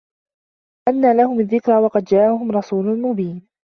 [0.89, 3.47] أَنّى لَهُمُ الذِّكرى وَقَد جاءَهُم رَسولٌ مُبينٌ